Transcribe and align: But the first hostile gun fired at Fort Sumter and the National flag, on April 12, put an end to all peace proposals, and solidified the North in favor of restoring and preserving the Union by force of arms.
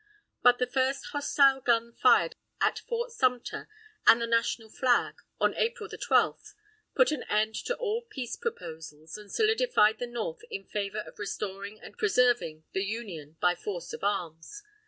But 0.41 0.57
the 0.57 0.65
first 0.65 1.05
hostile 1.11 1.61
gun 1.61 1.93
fired 1.93 2.35
at 2.59 2.79
Fort 2.89 3.11
Sumter 3.11 3.69
and 4.07 4.19
the 4.19 4.25
National 4.25 4.67
flag, 4.67 5.13
on 5.39 5.53
April 5.53 5.87
12, 5.87 6.55
put 6.95 7.11
an 7.11 7.21
end 7.29 7.53
to 7.65 7.75
all 7.77 8.01
peace 8.01 8.35
proposals, 8.35 9.15
and 9.15 9.31
solidified 9.31 9.99
the 9.99 10.07
North 10.07 10.41
in 10.49 10.63
favor 10.65 11.03
of 11.05 11.19
restoring 11.19 11.79
and 11.79 11.99
preserving 11.99 12.63
the 12.73 12.83
Union 12.83 13.37
by 13.39 13.53
force 13.53 13.93
of 13.93 14.03
arms. 14.03 14.63